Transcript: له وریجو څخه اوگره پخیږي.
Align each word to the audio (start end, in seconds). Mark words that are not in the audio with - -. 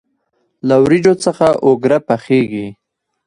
له 0.67 0.75
وریجو 0.83 1.13
څخه 1.25 1.47
اوگره 1.65 1.97
پخیږي. 2.07 2.67